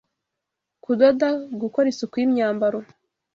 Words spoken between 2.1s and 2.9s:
y’imyambaro